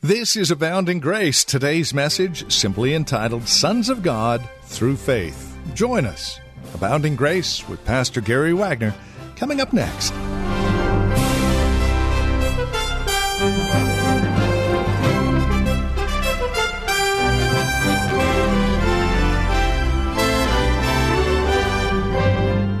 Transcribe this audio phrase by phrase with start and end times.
[0.00, 1.42] This is Abounding Grace.
[1.44, 5.58] Today's message, simply entitled Sons of God Through Faith.
[5.74, 6.38] Join us.
[6.72, 8.94] Abounding Grace with Pastor Gary Wagner,
[9.34, 10.10] coming up next.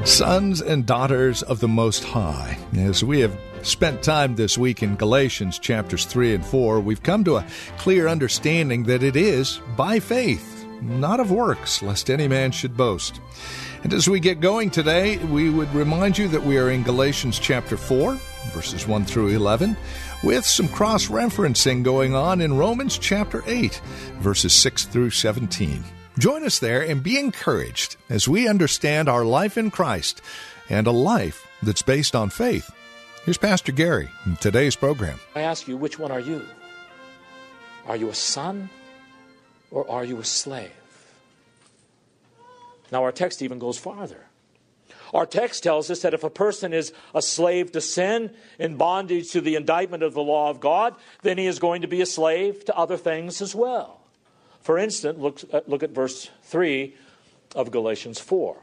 [0.08, 2.56] Sons and daughters of the Most High.
[2.76, 7.24] As we have spent time this week in Galatians chapters 3 and 4, we've come
[7.24, 7.46] to a
[7.78, 13.20] clear understanding that it is by faith, not of works, lest any man should boast.
[13.84, 17.38] And as we get going today, we would remind you that we are in Galatians
[17.38, 18.18] chapter 4,
[18.52, 19.76] verses 1 through 11,
[20.22, 23.80] with some cross referencing going on in Romans chapter 8,
[24.20, 25.84] verses 6 through 17.
[26.18, 30.20] Join us there and be encouraged as we understand our life in Christ
[30.68, 32.68] and a life that's based on faith.
[33.28, 35.20] Here's Pastor Gary in today's program.
[35.34, 36.46] I ask you, which one are you?
[37.86, 38.70] Are you a son
[39.70, 40.72] or are you a slave?
[42.90, 44.24] Now, our text even goes farther.
[45.12, 49.30] Our text tells us that if a person is a slave to sin, in bondage
[49.32, 52.06] to the indictment of the law of God, then he is going to be a
[52.06, 54.00] slave to other things as well.
[54.62, 56.96] For instance, look, uh, look at verse 3
[57.54, 58.56] of Galatians 4.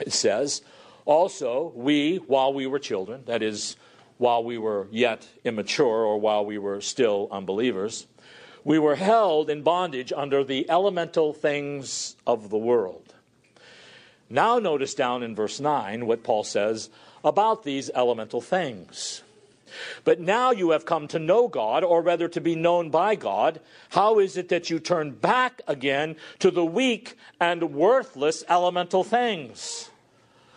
[0.00, 0.60] It says,
[1.06, 3.76] Also, we, while we were children, that is,
[4.18, 8.06] while we were yet immature or while we were still unbelievers,
[8.64, 13.14] we were held in bondage under the elemental things of the world.
[14.28, 16.90] Now, notice down in verse 9 what Paul says
[17.24, 19.22] about these elemental things.
[20.04, 23.60] But now you have come to know God, or rather to be known by God.
[23.90, 29.90] How is it that you turn back again to the weak and worthless elemental things?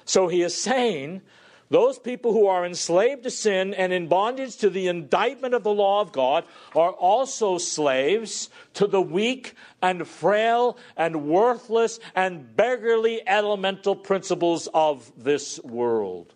[0.09, 1.21] So he is saying,
[1.69, 5.71] those people who are enslaved to sin and in bondage to the indictment of the
[5.71, 9.53] law of God are also slaves to the weak
[9.83, 16.33] and frail and worthless and beggarly elemental principles of this world.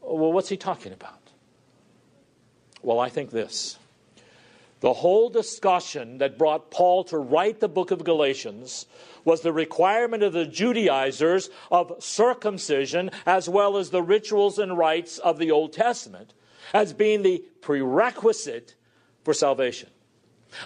[0.00, 1.20] Well, what's he talking about?
[2.80, 3.78] Well, I think this.
[4.80, 8.86] The whole discussion that brought Paul to write the book of Galatians
[9.24, 15.18] was the requirement of the Judaizers of circumcision as well as the rituals and rites
[15.18, 16.32] of the Old Testament
[16.72, 18.74] as being the prerequisite
[19.22, 19.90] for salvation.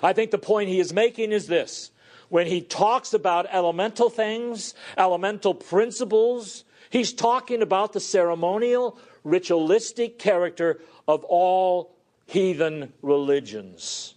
[0.02, 1.90] I think the point he is making is this.
[2.28, 10.80] When he talks about elemental things, elemental principles, he's talking about the ceremonial, ritualistic character
[11.06, 11.93] of all
[12.26, 14.14] heathen religions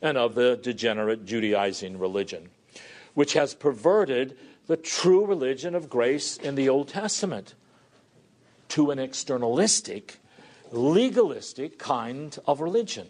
[0.00, 2.50] and of the degenerate Judaizing religion,
[3.14, 4.36] which has perverted
[4.66, 7.54] the true religion of grace in the Old Testament
[8.68, 10.16] to an externalistic,
[10.70, 13.08] legalistic kind of religion.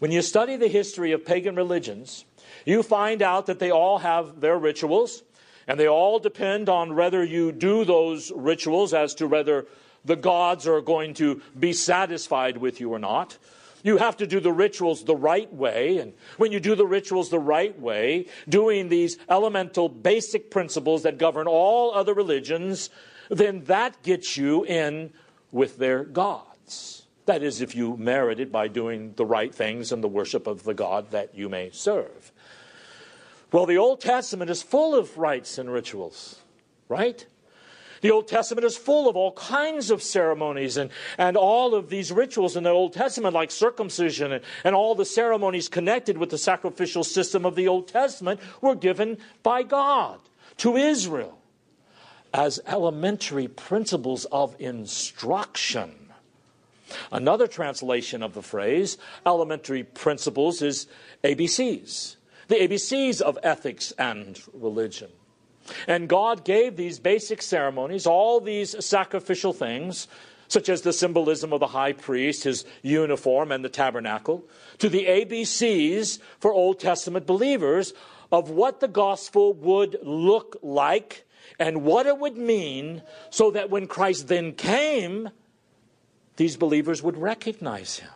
[0.00, 2.24] When you study the history of pagan religions,
[2.64, 5.22] you find out that they all have their rituals,
[5.68, 9.66] and they all depend on whether you do those rituals as to whether
[10.04, 13.38] the gods are going to be satisfied with you or not.
[13.82, 15.98] You have to do the rituals the right way.
[15.98, 21.18] And when you do the rituals the right way, doing these elemental basic principles that
[21.18, 22.90] govern all other religions,
[23.30, 25.12] then that gets you in
[25.50, 27.06] with their gods.
[27.26, 30.64] That is, if you merit it by doing the right things and the worship of
[30.64, 32.32] the God that you may serve.
[33.52, 36.40] Well, the Old Testament is full of rites and rituals,
[36.88, 37.24] right?
[38.00, 42.10] The Old Testament is full of all kinds of ceremonies and, and all of these
[42.10, 46.38] rituals in the Old Testament, like circumcision and, and all the ceremonies connected with the
[46.38, 50.18] sacrificial system of the Old Testament, were given by God
[50.58, 51.38] to Israel
[52.32, 55.94] as elementary principles of instruction.
[57.12, 60.86] Another translation of the phrase elementary principles is
[61.22, 62.16] ABCs,
[62.48, 65.10] the ABCs of ethics and religion.
[65.86, 70.08] And God gave these basic ceremonies, all these sacrificial things,
[70.48, 74.44] such as the symbolism of the high priest, his uniform, and the tabernacle,
[74.78, 77.92] to the ABCs for Old Testament believers
[78.32, 81.24] of what the gospel would look like
[81.58, 85.30] and what it would mean, so that when Christ then came,
[86.36, 88.10] these believers would recognize him.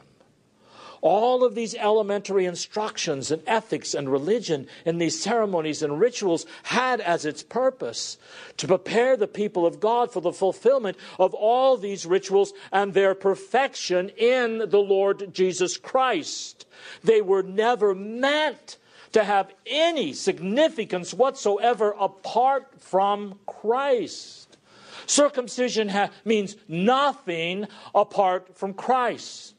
[1.04, 6.98] All of these elementary instructions and ethics and religion and these ceremonies and rituals had
[7.02, 8.16] as its purpose
[8.56, 13.14] to prepare the people of God for the fulfillment of all these rituals and their
[13.14, 16.64] perfection in the Lord Jesus Christ.
[17.02, 18.78] They were never meant
[19.12, 24.56] to have any significance whatsoever apart from Christ.
[25.04, 29.53] Circumcision ha- means nothing apart from Christ.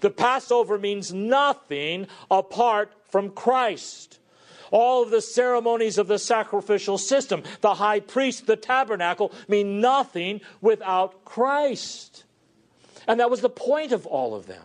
[0.00, 4.18] The Passover means nothing apart from Christ.
[4.70, 10.40] All of the ceremonies of the sacrificial system, the high priest, the tabernacle, mean nothing
[10.60, 12.24] without Christ.
[13.06, 14.64] And that was the point of all of them.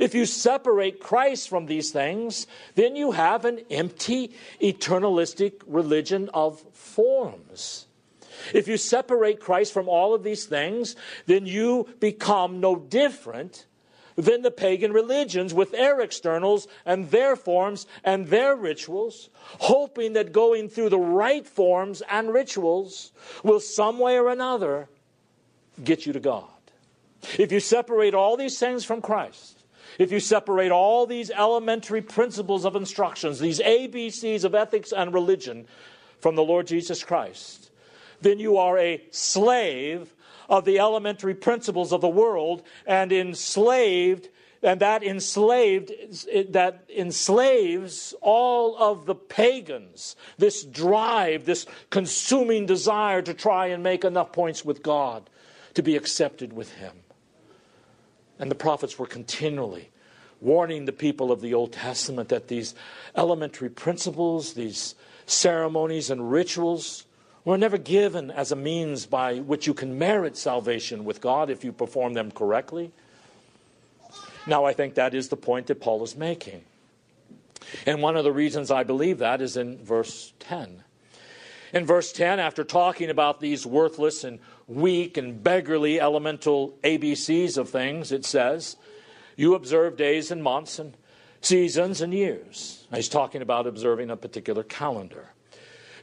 [0.00, 6.60] If you separate Christ from these things, then you have an empty, eternalistic religion of
[6.72, 7.86] forms.
[8.52, 10.96] If you separate Christ from all of these things,
[11.26, 13.66] then you become no different
[14.16, 19.28] than the pagan religions with their externals and their forms and their rituals,
[19.60, 23.12] hoping that going through the right forms and rituals
[23.42, 24.88] will some way or another
[25.82, 26.44] get you to God.
[27.38, 29.64] If you separate all these things from Christ,
[29.98, 35.66] if you separate all these elementary principles of instructions, these ABCs of ethics and religion
[36.20, 37.70] from the Lord Jesus Christ,
[38.20, 40.13] then you are a slave
[40.48, 44.28] of the elementary principles of the world and enslaved
[44.62, 45.92] and that enslaved
[46.48, 54.04] that enslaves all of the pagans this drive this consuming desire to try and make
[54.04, 55.28] enough points with god
[55.74, 56.92] to be accepted with him.
[58.38, 59.90] And the prophets were continually
[60.40, 62.74] warning the people of the old testament that these
[63.16, 64.94] elementary principles these
[65.26, 67.04] ceremonies and rituals
[67.44, 71.62] were never given as a means by which you can merit salvation with God if
[71.64, 72.90] you perform them correctly.
[74.46, 76.62] Now, I think that is the point that Paul is making.
[77.86, 80.84] And one of the reasons I believe that is in verse 10.
[81.72, 87.68] In verse 10, after talking about these worthless and weak and beggarly elemental ABCs of
[87.68, 88.76] things, it says,
[89.36, 90.96] You observe days and months and
[91.40, 92.86] seasons and years.
[92.94, 95.33] He's talking about observing a particular calendar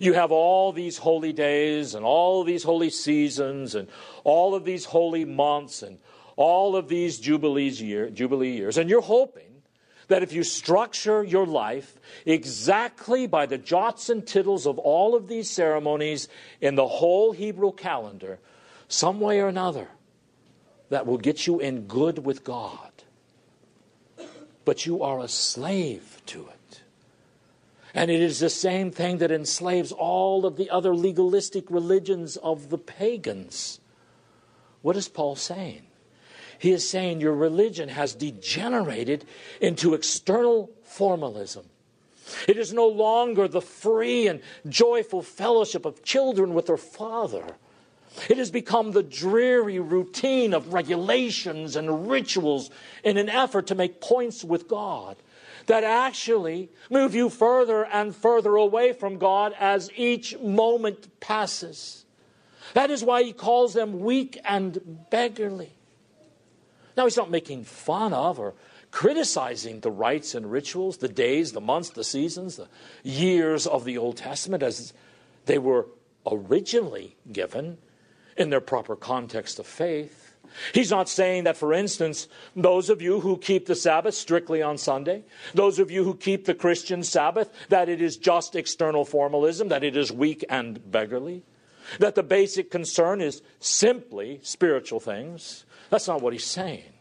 [0.02, 3.88] you have all these holy days and all these holy seasons and
[4.24, 6.00] all of these holy months and
[6.36, 8.78] all of these jubilees year, jubilee years.
[8.78, 9.62] And you're hoping
[10.08, 15.28] that if you structure your life exactly by the jots and tittles of all of
[15.28, 16.28] these ceremonies
[16.60, 18.40] in the whole Hebrew calendar,
[18.88, 19.88] some way or another,
[20.90, 22.92] that will get you in good with God.
[24.66, 26.61] But you are a slave to it.
[27.94, 32.70] And it is the same thing that enslaves all of the other legalistic religions of
[32.70, 33.80] the pagans.
[34.82, 35.84] What is Paul saying?
[36.58, 39.26] He is saying your religion has degenerated
[39.60, 41.66] into external formalism.
[42.48, 47.44] It is no longer the free and joyful fellowship of children with their father.
[48.30, 52.70] It has become the dreary routine of regulations and rituals
[53.04, 55.18] in an effort to make points with God
[55.68, 62.06] that actually move you further and further away from God as each moment passes.
[62.74, 65.72] That is why he calls them weak and beggarly.
[66.96, 68.54] Now, he's not making fun of or
[68.92, 72.68] criticizing the rites and rituals, the days, the months, the seasons, the
[73.04, 74.94] years of the Old Testament as
[75.46, 75.88] they were
[76.30, 77.78] originally given
[78.38, 80.31] in their proper context of faith.
[80.74, 84.78] He's not saying that, for instance, those of you who keep the Sabbath strictly on
[84.78, 89.70] Sunday, those of you who keep the Christian Sabbath, that it is just external formalism,
[89.70, 91.44] that it is weak and beggarly,
[92.00, 95.66] that the basic concern is simply spiritual things.
[95.90, 96.94] That's not what he's saying.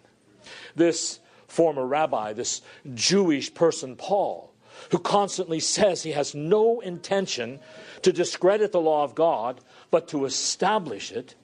[0.75, 2.63] This former rabbi, this
[2.95, 4.53] Jewish person, Paul,
[4.91, 7.61] who constantly says he has no intention
[8.03, 11.35] to discredit the law of God, but to establish it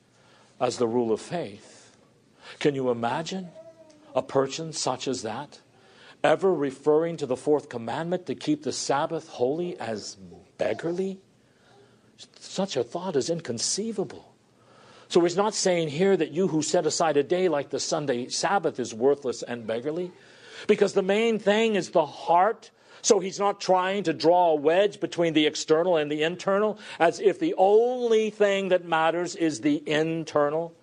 [0.59, 1.76] as the rule of faith
[2.59, 3.49] can you imagine
[4.15, 5.61] a person such as that
[6.25, 10.17] ever referring to the fourth commandment to keep the Sabbath holy as
[10.59, 11.21] beggarly?
[12.39, 14.33] Such a thought is inconceivable.
[15.09, 18.29] So he's not saying here that you who set aside a day like the Sunday
[18.29, 20.11] Sabbath is worthless and beggarly,
[20.67, 22.71] because the main thing is the heart.
[23.03, 27.21] So he's not trying to draw a wedge between the external and the internal, as
[27.21, 30.75] if the only thing that matters is the internal.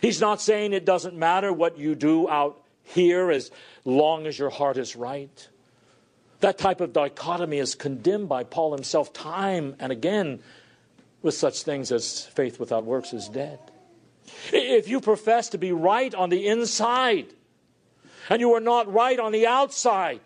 [0.00, 3.50] He's not saying it doesn't matter what you do out here as
[3.84, 5.48] long as your heart is right.
[6.40, 10.40] That type of dichotomy is condemned by Paul himself time and again
[11.22, 13.58] with such things as faith without works is dead.
[14.52, 17.26] If you profess to be right on the inside
[18.30, 20.20] and you are not right on the outside,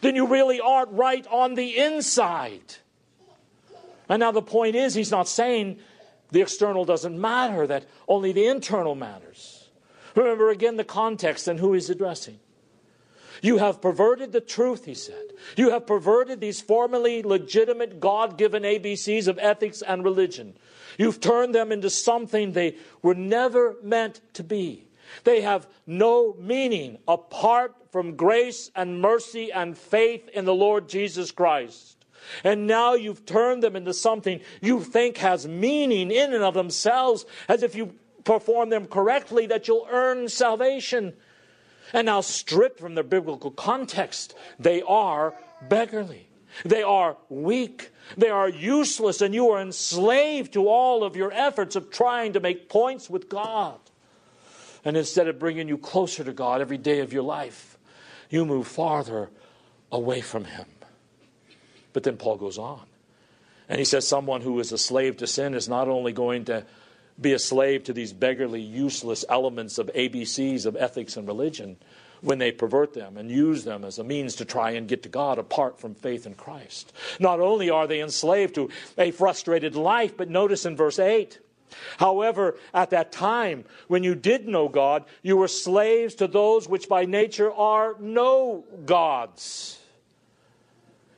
[0.00, 2.74] then you really aren't right on the inside.
[4.08, 5.78] And now the point is, he's not saying
[6.30, 9.68] the external doesn't matter, that only the internal matters.
[10.14, 12.38] Remember again the context and who he's addressing.
[13.42, 15.32] You have perverted the truth, he said.
[15.56, 20.56] You have perverted these formerly legitimate God given ABCs of ethics and religion.
[20.98, 24.88] You've turned them into something they were never meant to be.
[25.24, 31.30] They have no meaning apart from grace and mercy and faith in the Lord Jesus
[31.30, 31.95] Christ.
[32.44, 37.24] And now you've turned them into something you think has meaning in and of themselves,
[37.48, 37.94] as if you
[38.24, 41.14] perform them correctly, that you'll earn salvation.
[41.92, 45.34] And now, stripped from their biblical context, they are
[45.68, 46.28] beggarly.
[46.64, 47.90] They are weak.
[48.16, 52.40] They are useless, and you are enslaved to all of your efforts of trying to
[52.40, 53.78] make points with God.
[54.84, 57.76] And instead of bringing you closer to God every day of your life,
[58.30, 59.30] you move farther
[59.90, 60.66] away from Him.
[61.96, 62.82] But then Paul goes on.
[63.70, 66.66] And he says, Someone who is a slave to sin is not only going to
[67.18, 71.78] be a slave to these beggarly, useless elements of ABCs of ethics and religion
[72.20, 75.08] when they pervert them and use them as a means to try and get to
[75.08, 76.92] God apart from faith in Christ.
[77.18, 81.38] Not only are they enslaved to a frustrated life, but notice in verse 8
[81.96, 86.90] However, at that time, when you did know God, you were slaves to those which
[86.90, 89.78] by nature are no gods.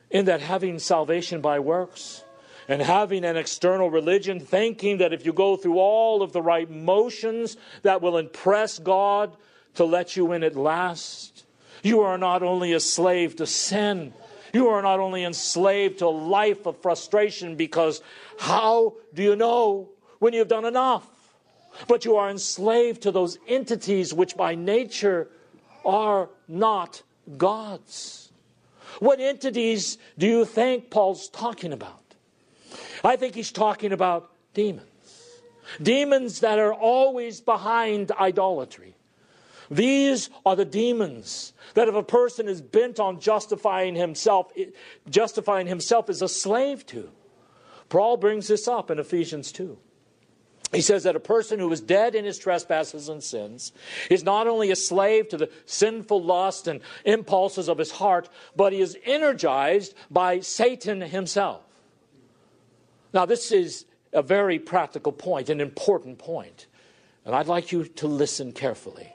[0.09, 2.23] In that having salvation by works,
[2.67, 6.69] and having an external religion, thinking that if you go through all of the right
[6.69, 9.35] motions that will impress God
[9.73, 11.45] to let you in at last,
[11.81, 14.13] you are not only a slave to sin,
[14.53, 18.01] you are not only enslaved to a life of frustration because
[18.37, 19.89] how do you know
[20.19, 21.07] when you've done enough.
[21.87, 25.29] But you are enslaved to those entities which by nature
[25.85, 27.01] are not
[27.37, 28.18] gods.
[28.99, 32.15] What entities do you think Paul's talking about?
[33.03, 34.85] I think he's talking about demons.
[35.81, 38.95] Demons that are always behind idolatry.
[39.71, 44.51] These are the demons that if a person is bent on justifying himself,
[45.09, 47.09] justifying himself is a slave to.
[47.87, 49.77] Paul brings this up in Ephesians 2
[50.71, 53.71] he says that a person who is dead in his trespasses and sins
[54.09, 58.71] is not only a slave to the sinful lust and impulses of his heart, but
[58.71, 61.63] he is energized by Satan himself.
[63.13, 66.67] Now, this is a very practical point, an important point,
[67.25, 69.11] and I'd like you to listen carefully.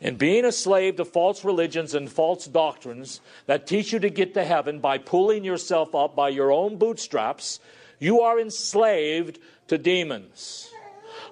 [0.00, 4.34] In being a slave to false religions and false doctrines that teach you to get
[4.34, 7.60] to heaven by pulling yourself up by your own bootstraps,
[7.98, 9.38] you are enslaved
[9.68, 10.70] to demons.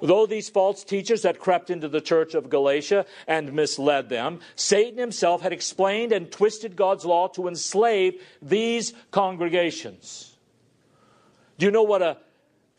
[0.03, 4.99] Though these false teachers had crept into the church of Galatia and misled them, Satan
[4.99, 10.37] himself had explained and twisted God's law to enslave these congregations.
[11.59, 12.19] Do you know what a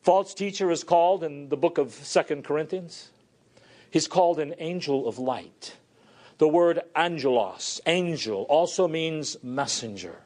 [0.01, 3.09] false teacher is called in the book of Second Corinthians?
[3.89, 5.77] He's called an angel of light.
[6.37, 10.24] The word angelos, angel, also means messenger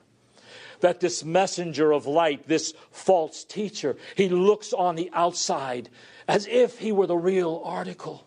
[0.81, 5.89] that this messenger of light, this false teacher, he looks on the outside
[6.27, 8.25] as if he were the real article.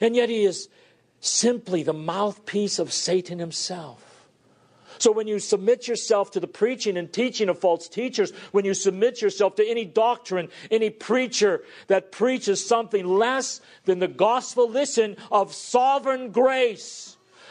[0.00, 0.68] And yet he is
[1.20, 4.06] simply the mouthpiece of Satan himself.
[4.98, 8.74] So when you submit yourself to the preaching and teaching of false teachers, when you
[8.74, 15.16] submit yourself to any doctrine, any preacher that preaches something less than the gospel, listen,
[15.32, 17.09] of sovereign grace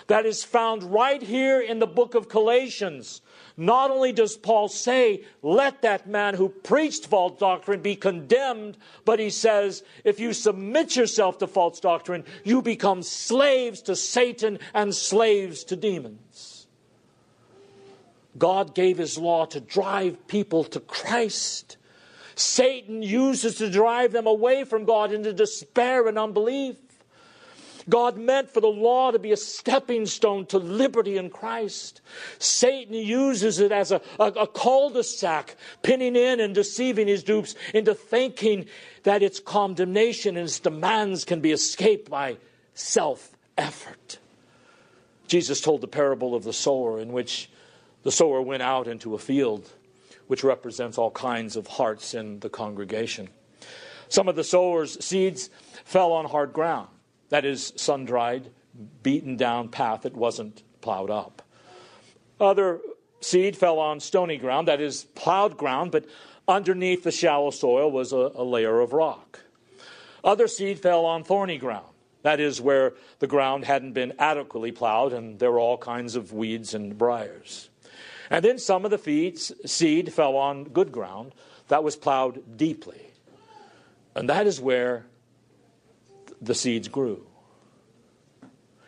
[0.09, 3.21] that is found right here in the book of Galatians,
[3.55, 8.75] not only does Paul say, let that man who preached false doctrine be condemned,
[9.05, 14.57] but he says, if you submit yourself to false doctrine, you become slaves to Satan
[14.73, 16.65] and slaves to demons.
[18.35, 21.77] God gave his law to drive people to Christ.
[22.33, 26.77] Satan uses to drive them away from God into despair and unbelief.
[27.89, 32.01] God meant for the law to be a stepping stone to liberty in Christ.
[32.37, 37.23] Satan uses it as a, a, a cul de sac, pinning in and deceiving his
[37.23, 38.65] dupes into thinking
[39.03, 42.37] that its condemnation and its demands can be escaped by
[42.73, 44.19] self effort.
[45.27, 47.49] Jesus told the parable of the sower, in which
[48.03, 49.71] the sower went out into a field,
[50.27, 53.29] which represents all kinds of hearts in the congregation.
[54.07, 55.49] Some of the sower's seeds
[55.85, 56.89] fell on hard ground
[57.29, 58.49] that is, sun dried,
[59.03, 61.41] beaten down path that wasn't plowed up.
[62.39, 62.79] Other
[63.21, 66.05] seed fell on stony ground, that is, plowed ground, but
[66.47, 69.41] underneath the shallow soil was a, a layer of rock.
[70.23, 71.85] Other seed fell on thorny ground.
[72.23, 76.33] That is where the ground hadn't been adequately plowed and there were all kinds of
[76.33, 77.69] weeds and briars.
[78.29, 81.33] And then some of the feeds, seed fell on good ground
[81.69, 83.11] that was plowed deeply.
[84.15, 85.05] And that is where
[86.41, 87.25] the seeds grew.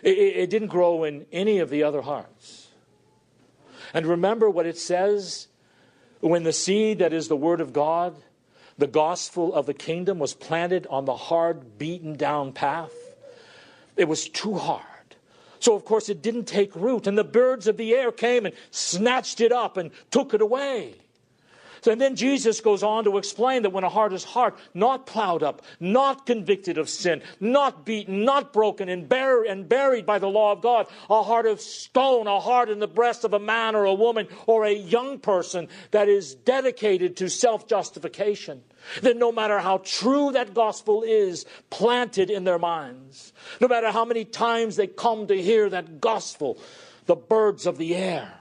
[0.04, 2.70] It, it, didn't grow in any of the other hearts.
[3.94, 5.48] And remember what it says
[6.22, 8.16] when the seed that is the Word of God,
[8.78, 12.94] the gospel of the kingdom, was planted on the hard, beaten down path.
[13.96, 14.86] It was too hard.
[15.60, 18.56] So, of course, it didn't take root, and the birds of the air came and
[18.72, 20.96] snatched it up and took it away.
[21.88, 25.42] And then Jesus goes on to explain that when a heart is hard, not plowed
[25.42, 30.30] up, not convicted of sin, not beaten, not broken and, bur- and buried by the
[30.30, 33.76] law of God, a heart of stone, a heart in the breast of a man
[33.76, 38.62] or a woman or a young person that is dedicated to self justification,
[39.02, 44.06] then no matter how true that gospel is planted in their minds, no matter how
[44.06, 46.60] many times they come to hear that gospel,
[47.08, 48.34] the birds of the air,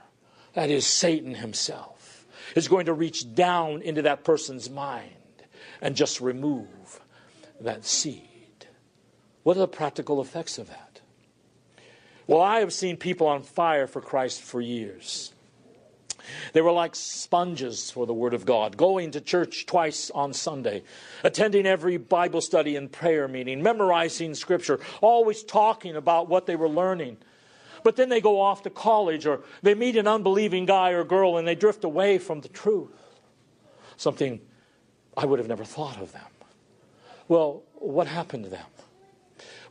[0.53, 1.90] that is Satan himself
[2.55, 5.11] is going to reach down into that person's mind
[5.81, 6.99] and just remove
[7.59, 8.21] that seed.
[9.43, 11.01] What are the practical effects of that?
[12.27, 15.33] Well, I have seen people on fire for Christ for years.
[16.53, 20.83] They were like sponges for the Word of God, going to church twice on Sunday,
[21.23, 26.69] attending every Bible study and prayer meeting, memorizing Scripture, always talking about what they were
[26.69, 27.17] learning
[27.83, 31.37] but then they go off to college or they meet an unbelieving guy or girl
[31.37, 32.91] and they drift away from the truth.
[33.97, 34.41] Something
[35.15, 36.21] I would have never thought of them.
[37.27, 38.65] Well, what happened to them?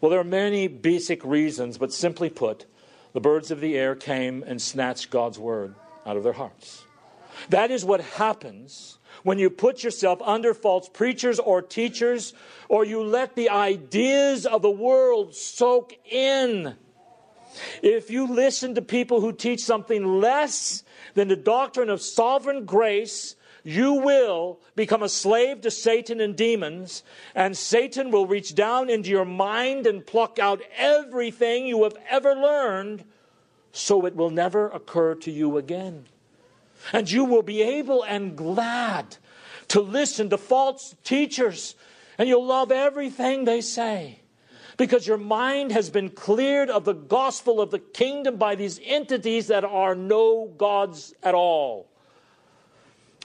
[0.01, 2.67] Well, there are many basic reasons, but simply put,
[3.13, 5.75] the birds of the air came and snatched God's word
[6.07, 6.85] out of their hearts.
[7.49, 12.33] That is what happens when you put yourself under false preachers or teachers,
[12.69, 16.77] or you let the ideas of the world soak in
[17.83, 20.83] if you listen to people who teach something less
[21.15, 27.03] than the doctrine of sovereign grace, you will become a slave to Satan and demons,
[27.35, 32.35] and Satan will reach down into your mind and pluck out everything you have ever
[32.35, 33.05] learned
[33.73, 36.07] so it will never occur to you again.
[36.93, 39.17] And you will be able and glad
[39.69, 41.75] to listen to false teachers,
[42.17, 44.20] and you'll love everything they say
[44.81, 49.49] because your mind has been cleared of the gospel of the kingdom by these entities
[49.49, 51.87] that are no gods at all.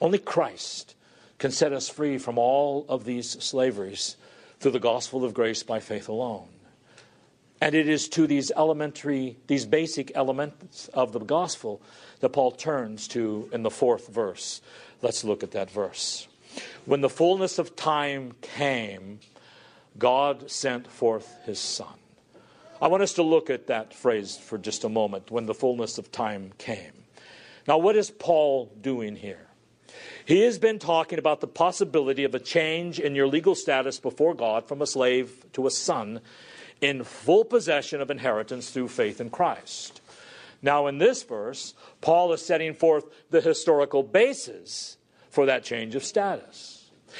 [0.02, 0.96] Only Christ
[1.38, 4.18] can set us free from all of these slaveries
[4.60, 6.50] through the gospel of grace by faith alone.
[7.62, 11.82] And it is to these elementary, these basic elements of the gospel
[12.20, 14.60] that Paul turns to in the fourth verse.
[15.02, 16.28] Let's look at that verse.
[16.84, 19.22] When the fullness of time came,
[19.98, 21.94] God sent forth his Son.
[22.82, 25.98] I want us to look at that phrase for just a moment when the fullness
[25.98, 26.92] of time came.
[27.68, 29.48] Now, what is Paul doing here?
[30.26, 34.34] He has been talking about the possibility of a change in your legal status before
[34.34, 36.20] God from a slave to a son
[36.82, 40.02] in full possession of inheritance through faith in Christ.
[40.62, 44.98] Now, in this verse, Paul is setting forth the historical basis
[45.30, 46.75] for that change of status.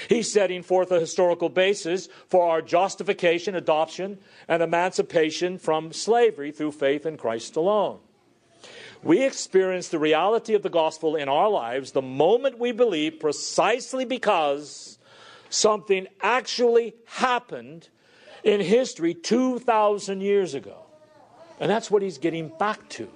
[0.10, 6.72] He's setting forth a historical basis for our justification, adoption, and emancipation from slavery through
[6.74, 8.00] faith in Christ alone.
[9.04, 14.04] We experience the reality of the gospel in our lives the moment we believe, precisely
[14.04, 14.98] because
[15.50, 17.90] something actually happened
[18.44, 20.86] in history 2,000 years ago.
[21.60, 23.08] And that's what he's getting back to.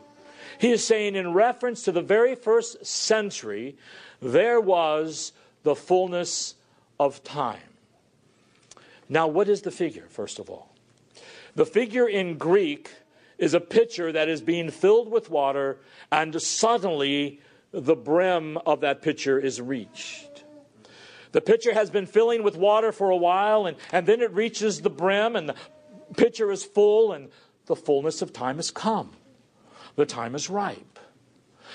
[0.60, 3.78] He is saying, in reference to the very first century,
[4.22, 5.32] there was
[5.64, 6.56] the fullness
[7.00, 7.62] of time.
[9.08, 10.74] Now, what is the figure, first of all?
[11.56, 12.92] The figure in Greek
[13.38, 15.78] is a pitcher that is being filled with water,
[16.12, 17.40] and suddenly
[17.72, 20.44] the brim of that pitcher is reached.
[21.32, 24.82] The pitcher has been filling with water for a while, and, and then it reaches
[24.82, 25.56] the brim, and the
[26.18, 27.30] pitcher is full, and
[27.66, 29.12] the fullness of time has come.
[29.96, 30.99] The time is ripe.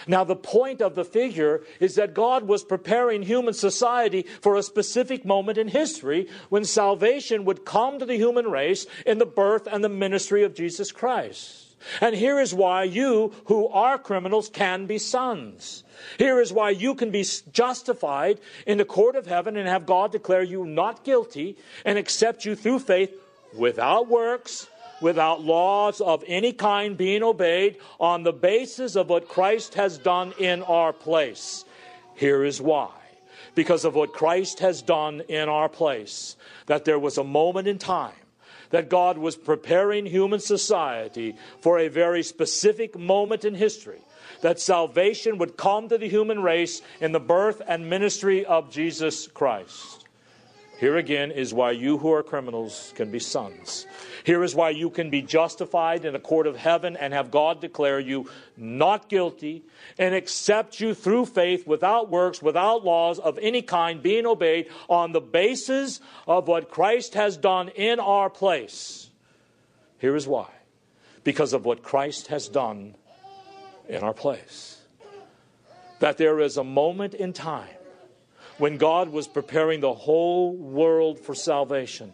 [0.07, 4.63] Now, the point of the figure is that God was preparing human society for a
[4.63, 9.67] specific moment in history when salvation would come to the human race in the birth
[9.71, 11.77] and the ministry of Jesus Christ.
[12.01, 15.85] And here is why you, who are criminals, can be sons.
[16.19, 20.13] Here is why you can be justified in the court of heaven and have God
[20.13, 23.13] declare you not guilty and accept you through faith
[23.57, 24.67] without works
[25.01, 30.33] without laws of any kind being obeyed on the basis of what Christ has done
[30.39, 31.65] in our place.
[32.15, 32.91] Here is why.
[33.55, 37.79] Because of what Christ has done in our place, that there was a moment in
[37.79, 38.15] time
[38.71, 44.01] that God was preparing human society for a very specific moment in history
[44.41, 49.29] that salvation would come to the human race in the birth and ministry of Jesus
[49.29, 50.04] Christ.
[50.79, 53.87] Here again is why you who are criminals can be sons.
[54.25, 57.61] Here is why you can be justified in a court of heaven and have God
[57.61, 59.63] declare you not guilty
[59.99, 65.13] and accept you through faith without works, without laws of any kind being obeyed on
[65.13, 69.11] the basis of what Christ has done in our place.
[69.99, 70.49] Here is why
[71.23, 72.97] because of what Christ has done
[73.89, 74.81] in our place.
[76.01, 77.69] That there is a moment in time
[78.59, 82.13] when God was preparing the whole world for salvation.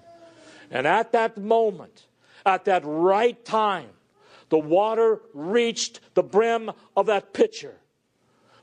[0.71, 2.07] And at that moment,
[2.47, 3.91] at that right time,
[4.49, 7.77] the water reached the brim of that pitcher.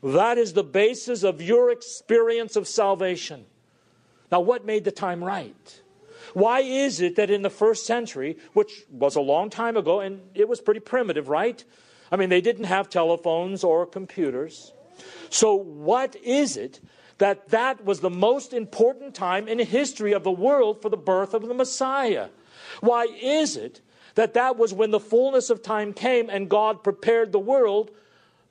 [0.03, 3.45] That is the basis of your experience of salvation.
[4.31, 5.81] Now, what made the time right?
[6.33, 10.21] Why is it that in the first century, which was a long time ago, and
[10.33, 11.63] it was pretty primitive, right?
[12.11, 14.73] I mean, they didn't have telephones or computers.
[15.29, 16.79] So, what is it
[17.17, 20.97] that that was the most important time in the history of the world for the
[20.97, 22.30] birth of the Messiah.
[22.82, 23.82] Why is it
[24.15, 27.91] that that was when the fullness of time came and God prepared the world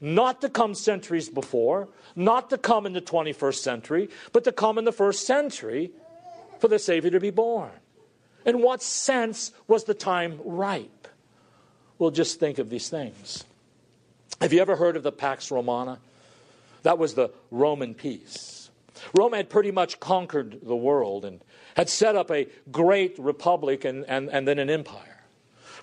[0.00, 4.78] not to come centuries before, not to come in the 21st century, but to come
[4.78, 5.90] in the first century
[6.58, 7.70] for the Savior to be born?
[8.44, 11.08] In what sense was the time ripe?
[11.98, 13.44] Well, just think of these things.
[14.40, 15.98] Have you ever heard of the Pax Romana?
[16.82, 18.55] That was the Roman peace.
[19.14, 21.42] Rome had pretty much conquered the world and
[21.76, 25.24] had set up a great republic and, and, and then an empire.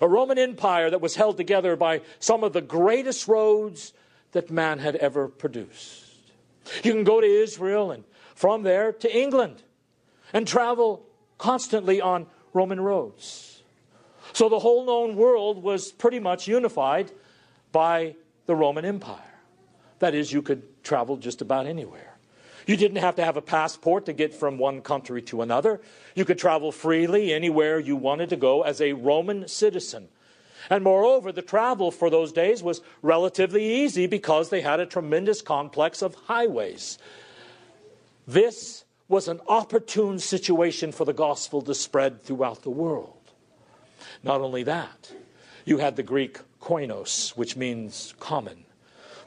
[0.00, 3.92] A Roman Empire that was held together by some of the greatest roads
[4.32, 6.02] that man had ever produced.
[6.82, 9.62] You can go to Israel and from there to England
[10.32, 11.06] and travel
[11.38, 13.62] constantly on Roman roads.
[14.32, 17.12] So the whole known world was pretty much unified
[17.70, 19.20] by the Roman Empire.
[20.00, 22.13] That is, you could travel just about anywhere.
[22.66, 25.80] You didn't have to have a passport to get from one country to another.
[26.14, 30.08] You could travel freely anywhere you wanted to go as a Roman citizen.
[30.70, 35.42] And moreover, the travel for those days was relatively easy because they had a tremendous
[35.42, 36.98] complex of highways.
[38.26, 43.12] This was an opportune situation for the gospel to spread throughout the world.
[44.22, 45.12] Not only that,
[45.66, 48.63] you had the Greek koinos, which means common.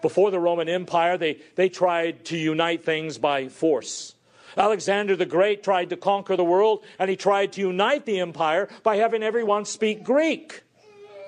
[0.02, 4.16] Before the Roman Empire, they, they tried to unite things by force.
[4.56, 8.68] Alexander the Great tried to conquer the world, and he tried to unite the empire
[8.84, 10.64] by having everyone speak Greek.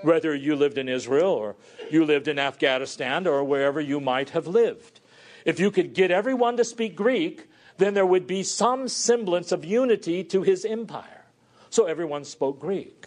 [0.01, 1.55] Whether you lived in Israel or
[1.91, 4.99] you lived in Afghanistan or wherever you might have lived.
[5.45, 9.65] If you could get everyone to speak Greek, then there would be some semblance of
[9.65, 11.25] unity to his empire.
[11.69, 13.05] So everyone spoke Greek.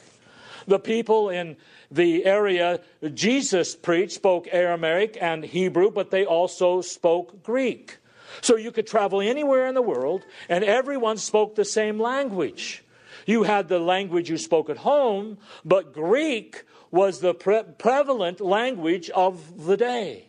[0.67, 1.57] The people in
[1.91, 2.81] the area
[3.15, 7.99] Jesus preached spoke Aramaic and Hebrew, but they also spoke Greek.
[8.41, 12.83] So you could travel anywhere in the world and everyone spoke the same language.
[13.27, 19.11] You had the language you spoke at home, but Greek was the pre- prevalent language
[19.11, 20.27] of the day.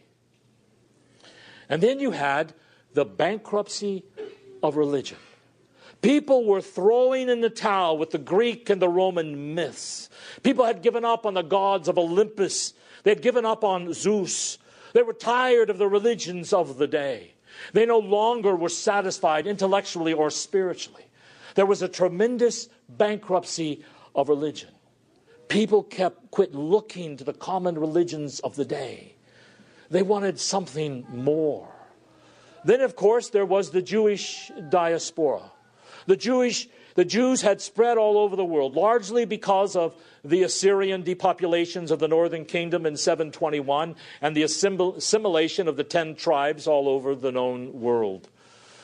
[1.69, 2.53] And then you had
[2.93, 4.03] the bankruptcy
[4.61, 5.17] of religion.
[6.03, 10.09] People were throwing in the towel with the Greek and the Roman myths.
[10.43, 12.73] People had given up on the gods of Olympus.
[13.03, 14.57] They had given up on Zeus.
[14.91, 17.35] They were tired of the religions of the day.
[17.71, 21.05] They no longer were satisfied intellectually or spiritually.
[21.55, 24.71] There was a tremendous bankruptcy of religion.
[25.47, 29.15] People kept quit looking to the common religions of the day.
[29.89, 31.69] They wanted something more.
[32.65, 35.52] Then, of course, there was the Jewish diaspora.
[36.05, 41.03] The Jewish the Jews had spread all over the world, largely because of the Assyrian
[41.03, 46.87] depopulations of the northern kingdom in 721 and the assimilation of the ten tribes all
[46.87, 48.29] over the known world.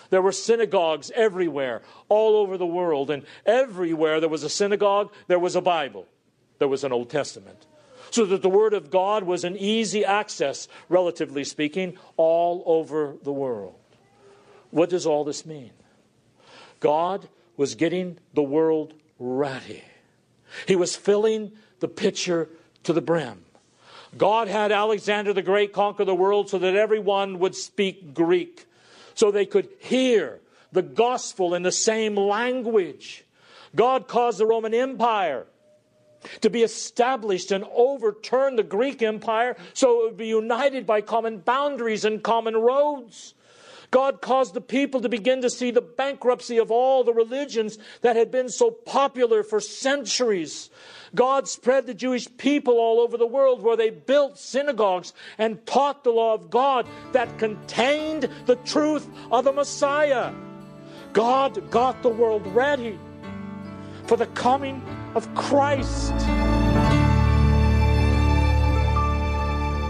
[0.10, 5.38] There were synagogues everywhere, all over the world, and everywhere there was a synagogue, there
[5.38, 6.08] was a Bible,
[6.58, 7.68] there was an Old Testament.
[8.10, 13.32] So that the Word of God was an easy access, relatively speaking, all over the
[13.32, 13.76] world.
[14.72, 15.72] What does all this mean?
[16.80, 19.84] God was getting the world ready.
[20.68, 22.50] He was filling the pitcher
[22.84, 23.46] to the brim.
[24.18, 28.66] God had Alexander the Great conquer the world so that everyone would speak Greek,
[29.14, 30.40] so they could hear
[30.72, 33.24] the gospel in the same language.
[33.76, 35.46] God caused the Roman Empire
[36.42, 41.38] to be established and overturn the Greek Empire so it would be united by common
[41.38, 43.36] boundaries and common roads.
[43.92, 48.16] God caused the people to begin to see the bankruptcy of all the religions that
[48.16, 50.70] had been so popular for centuries.
[51.16, 56.04] God spread the Jewish people all over the world where they built synagogues and taught
[56.04, 60.34] the law of God that contained the truth of the Messiah.
[61.14, 63.00] God got the world ready
[64.06, 64.84] for the coming
[65.16, 66.14] of Christ.